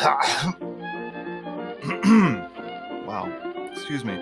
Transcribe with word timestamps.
wow. 3.06 3.30
Excuse 3.70 4.02
me. 4.02 4.14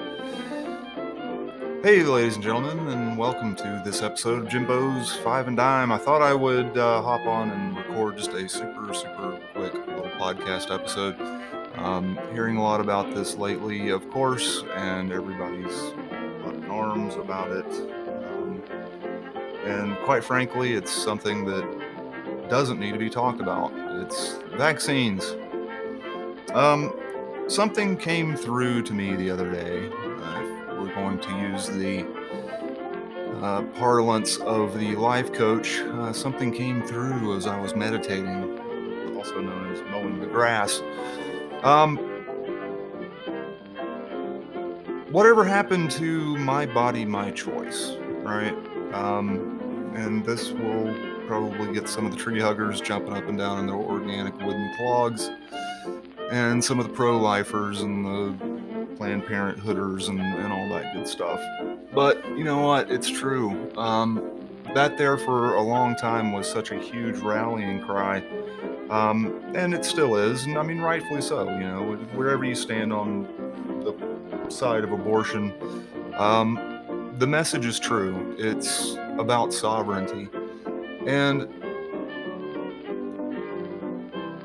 Hey, 1.84 2.02
ladies 2.02 2.34
and 2.34 2.42
gentlemen, 2.42 2.88
and 2.88 3.16
welcome 3.16 3.54
to 3.54 3.82
this 3.84 4.02
episode 4.02 4.42
of 4.42 4.48
Jimbo's 4.48 5.14
Five 5.18 5.46
and 5.46 5.56
Dime. 5.56 5.92
I 5.92 5.98
thought 5.98 6.20
I 6.20 6.34
would 6.34 6.76
uh, 6.76 7.00
hop 7.00 7.24
on 7.28 7.50
and 7.50 7.76
record 7.76 8.16
just 8.16 8.32
a 8.32 8.48
super, 8.48 8.92
super 8.92 9.40
quick 9.54 9.72
little 9.72 10.10
podcast 10.18 10.74
episode. 10.74 11.14
Um, 11.76 12.18
hearing 12.32 12.56
a 12.56 12.62
lot 12.62 12.80
about 12.80 13.14
this 13.14 13.36
lately, 13.36 13.90
of 13.90 14.10
course, 14.10 14.64
and 14.74 15.12
everybody's 15.12 15.78
up 16.44 16.54
in 16.54 16.64
arms 16.68 17.14
about 17.14 17.52
it. 17.52 17.72
Um, 18.26 18.60
and 19.64 19.96
quite 19.98 20.24
frankly, 20.24 20.72
it's 20.72 20.90
something 20.90 21.44
that 21.44 22.48
doesn't 22.50 22.80
need 22.80 22.94
to 22.94 22.98
be 22.98 23.08
talked 23.08 23.40
about. 23.40 23.70
It's 24.02 24.38
vaccines. 24.56 25.36
Um, 26.54 26.94
something 27.46 27.96
came 27.96 28.34
through 28.34 28.82
to 28.82 28.94
me 28.94 29.14
the 29.14 29.30
other 29.30 29.50
day. 29.50 29.88
Uh, 29.88 30.76
we're 30.78 30.94
going 30.94 31.18
to 31.18 31.30
use 31.38 31.68
the 31.68 32.06
uh, 33.42 33.62
parlance 33.78 34.38
of 34.38 34.78
the 34.78 34.96
life 34.96 35.32
coach. 35.32 35.80
Uh, 35.80 36.12
something 36.12 36.50
came 36.50 36.82
through 36.82 37.36
as 37.36 37.46
I 37.46 37.60
was 37.60 37.74
meditating, 37.74 38.58
also 39.16 39.40
known 39.40 39.72
as 39.72 39.82
mowing 39.90 40.20
the 40.20 40.26
grass. 40.26 40.80
Um, 41.62 41.98
whatever 45.10 45.44
happened 45.44 45.90
to 45.92 46.36
my 46.38 46.64
body, 46.64 47.04
my 47.04 47.30
choice, 47.30 47.96
right? 48.22 48.54
Um, 48.94 49.92
and 49.94 50.24
this 50.24 50.52
will 50.52 50.94
probably 51.26 51.74
get 51.74 51.90
some 51.90 52.06
of 52.06 52.12
the 52.12 52.18
tree 52.18 52.40
huggers 52.40 52.80
jumping 52.80 53.12
up 53.12 53.28
and 53.28 53.36
down 53.36 53.58
in 53.58 53.66
their 53.66 53.76
organic 53.76 54.34
wooden 54.38 54.74
clogs 54.78 55.30
and 56.30 56.62
some 56.62 56.78
of 56.78 56.86
the 56.86 56.92
pro-lifers 56.92 57.82
and 57.82 58.04
the 58.04 58.96
Planned 58.96 59.24
Parenthooders 59.24 60.08
and, 60.08 60.20
and 60.20 60.52
all 60.52 60.68
that 60.70 60.92
good 60.92 61.06
stuff. 61.06 61.40
But 61.94 62.24
you 62.36 62.44
know 62.44 62.60
what? 62.62 62.90
It's 62.90 63.08
true. 63.08 63.72
Um, 63.76 64.38
that 64.74 64.98
there 64.98 65.16
for 65.16 65.54
a 65.54 65.62
long 65.62 65.96
time 65.96 66.32
was 66.32 66.50
such 66.50 66.70
a 66.72 66.78
huge 66.78 67.18
rallying 67.18 67.80
cry, 67.80 68.22
um, 68.90 69.40
and 69.54 69.72
it 69.72 69.84
still 69.84 70.16
is. 70.16 70.44
And 70.44 70.58
I 70.58 70.62
mean, 70.62 70.80
rightfully 70.80 71.22
so. 71.22 71.48
You 71.48 71.60
know, 71.60 71.94
wherever 72.14 72.44
you 72.44 72.54
stand 72.54 72.92
on 72.92 73.26
the 73.82 74.50
side 74.50 74.84
of 74.84 74.92
abortion, 74.92 75.54
um, 76.14 77.14
the 77.18 77.26
message 77.26 77.64
is 77.64 77.78
true. 77.78 78.34
It's 78.38 78.96
about 79.18 79.54
sovereignty, 79.54 80.28
and 81.06 81.48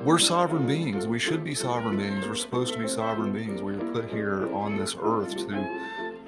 we're 0.03 0.19
sovereign 0.19 0.67
beings. 0.67 1.07
We 1.07 1.17
should 1.17 1.43
be 1.43 1.55
sovereign 1.55 1.97
beings. 1.97 2.27
We're 2.27 2.35
supposed 2.35 2.73
to 2.73 2.79
be 2.79 2.87
sovereign 2.87 3.31
beings. 3.31 3.61
We 3.61 3.77
were 3.77 3.93
put 3.93 4.09
here 4.09 4.53
on 4.53 4.77
this 4.77 4.97
earth 5.01 5.37
to 5.37 5.55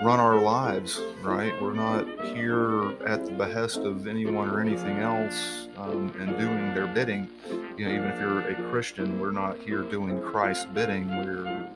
run 0.02 0.20
our 0.20 0.40
lives, 0.40 1.02
right? 1.22 1.54
We're 1.62 1.74
not 1.74 2.06
here 2.28 2.94
at 3.06 3.26
the 3.26 3.32
behest 3.32 3.80
of 3.80 4.08
anyone 4.08 4.50
or 4.50 4.62
anything 4.62 5.00
else 5.00 5.68
um, 5.76 6.14
and 6.20 6.38
doing 6.38 6.74
their 6.74 6.88
bidding. 6.88 7.30
You 7.78 7.86
know, 7.86 7.94
even 7.94 8.06
if 8.06 8.20
you're 8.20 8.40
a 8.40 8.70
Christian, 8.72 9.20
we're 9.20 9.32
not 9.32 9.58
here 9.60 9.82
doing 9.82 10.22
Christ's 10.22 10.66
bidding. 10.66 11.10
We're 11.10 11.70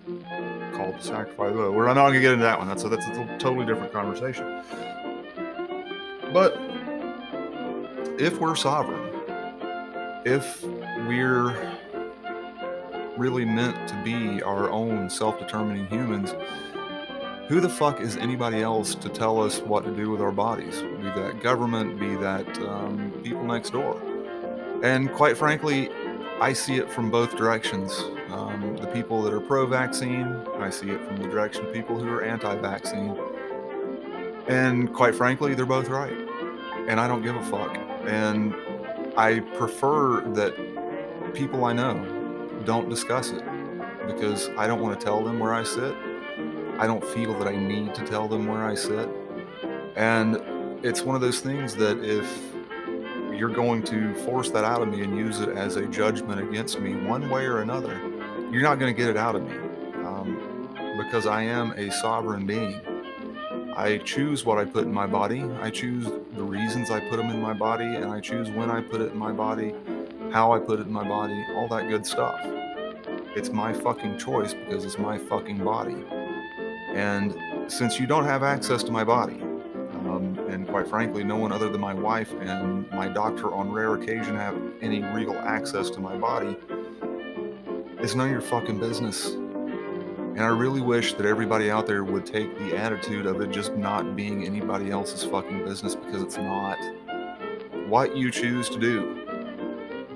called 0.77 0.97
to 0.97 1.03
sacrifice. 1.03 1.53
Well, 1.53 1.73
we're 1.73 1.87
not 1.87 1.95
going 1.95 2.13
to 2.13 2.21
get 2.21 2.31
into 2.31 2.45
that 2.45 2.57
one. 2.57 2.69
That's 2.69 2.83
a, 2.85 2.89
that's 2.89 3.07
a 3.07 3.37
totally 3.39 3.65
different 3.65 3.91
conversation. 3.91 4.63
But 6.31 6.57
if 8.17 8.39
we're 8.39 8.55
sovereign, 8.55 9.05
if 10.25 10.63
we're 11.07 11.77
really 13.19 13.43
meant 13.43 13.87
to 13.89 14.01
be 14.03 14.41
our 14.41 14.71
own 14.71 15.09
self 15.09 15.37
determining 15.37 15.85
humans, 15.87 16.33
who 17.49 17.59
the 17.59 17.69
fuck 17.69 17.99
is 17.99 18.15
anybody 18.17 18.61
else 18.61 18.95
to 18.95 19.09
tell 19.09 19.41
us 19.41 19.59
what 19.59 19.83
to 19.83 19.91
do 19.91 20.09
with 20.09 20.21
our 20.21 20.31
bodies? 20.31 20.81
Be 20.81 21.09
that 21.21 21.41
government, 21.41 21.99
be 21.99 22.15
that 22.15 22.47
um, 22.59 23.11
people 23.23 23.43
next 23.43 23.71
door. 23.71 24.01
And 24.83 25.11
quite 25.11 25.37
frankly, 25.37 25.89
I 26.39 26.53
see 26.53 26.77
it 26.77 26.89
from 26.89 27.11
both 27.11 27.35
directions. 27.35 27.91
Um, 28.29 28.77
the 28.77 28.87
people 28.87 29.21
that 29.23 29.33
are 29.33 29.41
pro 29.41 29.65
vaccine, 29.65 30.25
I 30.57 30.69
see 30.69 30.89
it 30.89 31.03
from 31.03 31.17
the 31.17 31.27
direction 31.27 31.65
of 31.65 31.73
people 31.73 31.99
who 31.99 32.07
are 32.09 32.23
anti 32.23 32.55
vaccine. 32.55 33.19
And 34.47 34.93
quite 34.93 35.13
frankly, 35.13 35.53
they're 35.53 35.65
both 35.65 35.89
right. 35.89 36.17
And 36.87 36.99
I 36.99 37.07
don't 37.07 37.21
give 37.21 37.35
a 37.35 37.45
fuck. 37.45 37.75
And 38.07 38.55
I 39.17 39.41
prefer 39.57 40.21
that 40.33 40.55
people 41.33 41.65
I 41.65 41.73
know 41.73 42.18
don't 42.65 42.89
discuss 42.89 43.31
it 43.31 43.43
because 44.07 44.49
I 44.57 44.67
don't 44.67 44.81
want 44.81 44.99
to 44.99 45.05
tell 45.05 45.23
them 45.23 45.39
where 45.39 45.53
I 45.53 45.63
sit. 45.63 45.95
I 46.77 46.87
don't 46.87 47.03
feel 47.03 47.37
that 47.39 47.47
I 47.47 47.55
need 47.55 47.93
to 47.95 48.05
tell 48.05 48.27
them 48.27 48.47
where 48.47 48.65
I 48.65 48.75
sit. 48.75 49.09
And 49.95 50.37
it's 50.83 51.01
one 51.01 51.15
of 51.15 51.21
those 51.21 51.41
things 51.41 51.75
that 51.75 52.03
if 52.03 52.27
you're 53.37 53.49
going 53.49 53.83
to 53.83 54.13
force 54.25 54.49
that 54.51 54.63
out 54.63 54.81
of 54.81 54.89
me 54.89 55.01
and 55.01 55.17
use 55.17 55.39
it 55.39 55.49
as 55.49 55.75
a 55.75 55.85
judgment 55.87 56.41
against 56.41 56.79
me 56.79 56.95
one 56.95 57.29
way 57.29 57.45
or 57.45 57.61
another, 57.61 57.99
you're 58.51 58.61
not 58.61 58.79
going 58.79 58.93
to 58.93 58.97
get 58.97 59.09
it 59.09 59.17
out 59.17 59.35
of 59.35 59.43
me 59.43 59.55
um, 60.05 60.69
because 60.97 61.25
I 61.25 61.43
am 61.43 61.71
a 61.73 61.91
sovereign 61.91 62.45
being. 62.45 62.81
I 63.75 63.97
choose 63.99 64.43
what 64.43 64.57
I 64.57 64.65
put 64.65 64.85
in 64.85 64.93
my 64.93 65.07
body. 65.07 65.43
I 65.61 65.69
choose 65.69 66.05
the 66.05 66.43
reasons 66.43 66.91
I 66.91 66.99
put 66.99 67.17
them 67.17 67.29
in 67.29 67.41
my 67.41 67.53
body, 67.53 67.85
and 67.85 68.05
I 68.05 68.19
choose 68.19 68.49
when 68.49 68.69
I 68.69 68.81
put 68.81 68.99
it 68.99 69.13
in 69.13 69.17
my 69.17 69.31
body 69.31 69.73
how 70.31 70.51
I 70.51 70.59
put 70.59 70.79
it 70.79 70.87
in 70.87 70.93
my 70.93 71.07
body, 71.07 71.43
all 71.55 71.67
that 71.69 71.89
good 71.89 72.05
stuff. 72.05 72.39
It's 73.35 73.49
my 73.49 73.73
fucking 73.73 74.17
choice 74.17 74.53
because 74.53 74.85
it's 74.85 74.97
my 74.97 75.17
fucking 75.17 75.63
body. 75.63 76.03
And 76.93 77.35
since 77.67 77.99
you 77.99 78.07
don't 78.07 78.25
have 78.25 78.43
access 78.43 78.83
to 78.83 78.91
my 78.91 79.03
body, 79.03 79.41
um, 79.41 80.37
and 80.49 80.67
quite 80.67 80.87
frankly, 80.87 81.23
no 81.23 81.35
one 81.35 81.51
other 81.51 81.69
than 81.69 81.81
my 81.81 81.93
wife 81.93 82.31
and 82.41 82.89
my 82.91 83.07
doctor 83.07 83.53
on 83.53 83.71
rare 83.71 83.93
occasion 83.95 84.35
have 84.35 84.59
any 84.81 85.03
real 85.03 85.33
access 85.33 85.89
to 85.91 85.99
my 85.99 86.15
body, 86.15 86.55
it's 87.99 88.15
none 88.15 88.27
of 88.27 88.31
your 88.31 88.41
fucking 88.41 88.79
business. 88.79 89.29
And 89.29 90.41
I 90.41 90.47
really 90.47 90.81
wish 90.81 91.13
that 91.13 91.25
everybody 91.25 91.69
out 91.69 91.85
there 91.85 92.03
would 92.03 92.25
take 92.25 92.57
the 92.57 92.77
attitude 92.77 93.25
of 93.25 93.41
it 93.41 93.51
just 93.51 93.75
not 93.75 94.15
being 94.15 94.45
anybody 94.45 94.89
else's 94.89 95.23
fucking 95.23 95.65
business 95.65 95.95
because 95.95 96.23
it's 96.23 96.37
not. 96.37 96.77
What 97.87 98.15
you 98.15 98.31
choose 98.31 98.69
to 98.69 98.79
do 98.79 99.18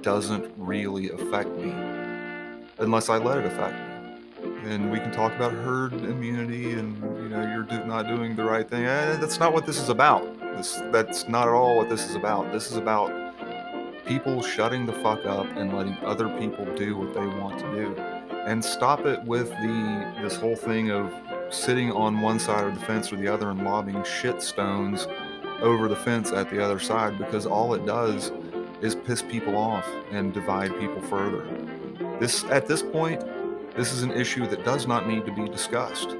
doesn't 0.03 0.51
really 0.57 1.09
affect 1.09 1.49
me 1.51 1.73
unless 2.77 3.09
I 3.09 3.17
let 3.17 3.37
it 3.37 3.45
affect 3.45 3.73
me. 3.73 4.69
And 4.69 4.91
we 4.91 4.99
can 4.99 5.11
talk 5.11 5.33
about 5.33 5.53
herd 5.53 5.93
immunity 5.93 6.73
and 6.73 6.97
you 7.21 7.29
know 7.29 7.41
you're 7.51 7.63
do, 7.63 7.83
not 7.85 8.07
doing 8.07 8.35
the 8.35 8.43
right 8.43 8.69
thing. 8.69 8.85
Eh, 8.85 9.15
that's 9.15 9.39
not 9.39 9.53
what 9.53 9.65
this 9.65 9.79
is 9.79 9.89
about. 9.89 10.23
This 10.57 10.81
that's 10.91 11.27
not 11.27 11.47
at 11.47 11.53
all 11.53 11.77
what 11.77 11.89
this 11.89 12.09
is 12.09 12.15
about. 12.15 12.51
This 12.51 12.69
is 12.69 12.77
about 12.77 13.11
people 14.05 14.41
shutting 14.41 14.85
the 14.85 14.93
fuck 14.93 15.25
up 15.25 15.47
and 15.55 15.75
letting 15.75 15.97
other 16.03 16.27
people 16.37 16.65
do 16.75 16.97
what 16.97 17.13
they 17.13 17.25
want 17.25 17.59
to 17.59 17.71
do. 17.73 17.95
And 18.45 18.63
stop 18.63 19.05
it 19.05 19.23
with 19.23 19.49
the 19.49 20.13
this 20.21 20.35
whole 20.35 20.57
thing 20.57 20.91
of 20.91 21.13
sitting 21.49 21.91
on 21.91 22.19
one 22.19 22.39
side 22.39 22.65
of 22.65 22.77
the 22.77 22.85
fence 22.85 23.13
or 23.13 23.15
the 23.15 23.27
other 23.27 23.49
and 23.49 23.63
lobbing 23.63 24.03
shit 24.03 24.41
stones 24.41 25.07
over 25.61 25.87
the 25.87 25.95
fence 25.95 26.31
at 26.31 26.49
the 26.49 26.61
other 26.61 26.79
side 26.79 27.17
because 27.17 27.45
all 27.45 27.73
it 27.73 27.85
does 27.85 28.31
is 28.83 28.95
piss 28.95 29.21
people 29.21 29.55
off 29.55 29.87
and 30.11 30.33
divide 30.33 30.77
people 30.77 31.01
further. 31.03 31.47
This 32.19 32.43
at 32.45 32.67
this 32.67 32.83
point, 32.83 33.23
this 33.75 33.93
is 33.93 34.03
an 34.03 34.11
issue 34.11 34.45
that 34.47 34.65
does 34.65 34.85
not 34.85 35.07
need 35.07 35.25
to 35.25 35.31
be 35.31 35.47
discussed. 35.47 36.17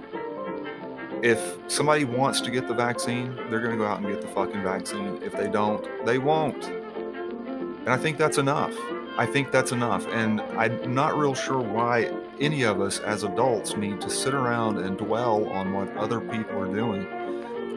If 1.22 1.58
somebody 1.68 2.06
wants 2.06 2.42
to 2.42 2.52
get 2.52 2.68
the 2.68 2.74
vaccine, 2.74 3.36
they're 3.50 3.60
going 3.60 3.72
to 3.72 3.78
go 3.78 3.86
out 3.86 4.00
and 4.00 4.08
get 4.08 4.22
the 4.22 4.28
fucking 4.28 4.64
vaccine. 4.64 5.22
If 5.22 5.34
they 5.34 5.50
don't, 5.50 5.86
they 6.06 6.18
won't. 6.18 6.66
And 6.66 7.90
I 7.90 7.98
think 7.98 8.18
that's 8.18 8.38
enough. 8.38 8.74
I 9.18 9.26
think 9.26 9.52
that's 9.52 9.72
enough. 9.74 10.08
And 10.08 10.42
I'm 10.42 10.94
not 10.94 11.18
real 11.18 11.36
sure 11.36 11.60
why 11.60 12.12
any 12.40 12.64
of 12.64 12.82
us 12.82 13.00
as 13.00 13.24
adults 13.24 13.76
need 13.76 14.02
to 14.02 14.10
sit 14.10 14.34
around 14.34 14.80
and 14.80 14.98
dwell 14.98 15.48
on 15.50 15.74
what 15.74 15.96
other 15.98 16.20
people 16.20 16.62
are 16.62 16.74
doing 16.74 17.06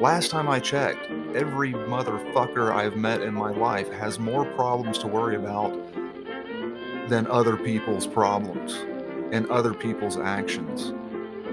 Last 0.00 0.30
time 0.30 0.46
I 0.46 0.60
checked, 0.60 1.10
every 1.34 1.72
motherfucker 1.72 2.70
I've 2.70 2.96
met 2.96 3.22
in 3.22 3.32
my 3.32 3.50
life 3.50 3.90
has 3.92 4.18
more 4.18 4.44
problems 4.44 4.98
to 4.98 5.06
worry 5.06 5.36
about 5.36 5.72
than 7.08 7.26
other 7.28 7.56
people's 7.56 8.06
problems 8.06 8.74
and 9.32 9.46
other 9.46 9.72
people's 9.72 10.18
actions. 10.18 10.88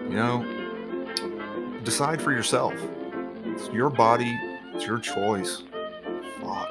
You 0.09 0.17
know, 0.17 1.79
decide 1.85 2.21
for 2.21 2.33
yourself. 2.33 2.73
It's 3.45 3.69
your 3.69 3.89
body, 3.89 4.37
it's 4.73 4.85
your 4.85 4.99
choice. 4.99 5.63
Fuck. 6.41 6.69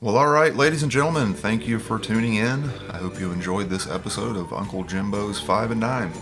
Well, 0.00 0.16
all 0.16 0.28
right, 0.28 0.56
ladies 0.56 0.82
and 0.82 0.90
gentlemen, 0.90 1.34
thank 1.34 1.68
you 1.68 1.78
for 1.78 2.00
tuning 2.00 2.34
in. 2.34 2.64
I 2.88 2.96
hope 2.96 3.20
you 3.20 3.30
enjoyed 3.30 3.70
this 3.70 3.86
episode 3.86 4.36
of 4.36 4.52
Uncle 4.52 4.82
Jimbo's 4.82 5.40
Five 5.40 5.70
and 5.70 5.80
Dime. 5.80 6.12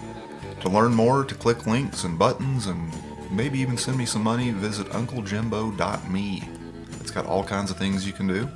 To 0.61 0.69
learn 0.69 0.95
more, 0.95 1.25
to 1.25 1.35
click 1.35 1.67
links 1.67 2.05
and 2.05 2.19
buttons, 2.19 2.67
and 2.67 2.93
maybe 3.31 3.59
even 3.61 3.77
send 3.77 3.97
me 3.97 4.07
some 4.07 4.23
money, 4.23 4.51
visit 4.51 4.89
UncleJimbo.me. 4.89 6.49
It's 7.01 7.11
got 7.11 7.27
all 7.27 7.45
kinds 7.45 7.71
of 7.71 7.77
things 7.77 8.07
you 8.07 8.13
can 8.13 8.27
do. 8.27 8.49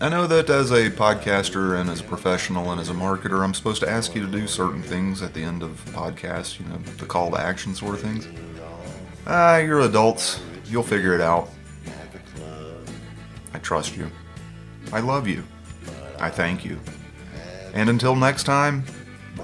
I 0.00 0.08
know 0.08 0.26
that 0.26 0.50
as 0.50 0.72
a 0.72 0.90
podcaster 0.90 1.80
and 1.80 1.88
as 1.88 2.00
a 2.00 2.04
professional 2.04 2.72
and 2.72 2.80
as 2.80 2.90
a 2.90 2.92
marketer, 2.92 3.44
I'm 3.44 3.54
supposed 3.54 3.80
to 3.82 3.88
ask 3.88 4.16
you 4.16 4.26
to 4.26 4.30
do 4.30 4.48
certain 4.48 4.82
things 4.82 5.22
at 5.22 5.32
the 5.32 5.42
end 5.42 5.62
of 5.62 5.80
podcasts, 5.92 6.58
you 6.58 6.66
know, 6.66 6.76
the 6.98 7.06
call 7.06 7.30
to 7.30 7.40
action 7.40 7.72
sort 7.74 7.94
of 7.94 8.00
things. 8.00 8.26
Ah, 9.28 9.58
you're 9.58 9.80
adults. 9.80 10.40
You'll 10.66 10.82
figure 10.82 11.14
it 11.14 11.20
out. 11.20 11.50
I 13.54 13.58
trust 13.58 13.96
you. 13.96 14.10
I 14.92 14.98
love 15.00 15.28
you. 15.28 15.44
I 16.18 16.30
thank 16.30 16.64
you. 16.64 16.80
And 17.72 17.88
until 17.88 18.16
next 18.16 18.42
time, 18.42 18.84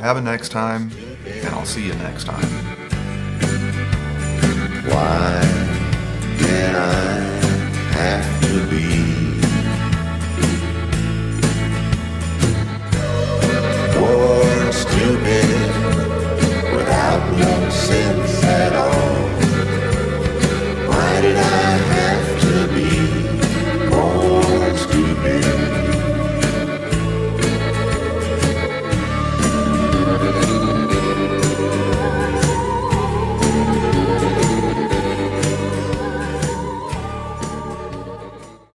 have 0.01 0.17
a 0.17 0.21
next 0.21 0.51
time, 0.51 0.91
and 1.27 1.49
I'll 1.49 1.65
see 1.65 1.87
you 1.87 1.95
next 1.95 2.25
time. 2.25 2.68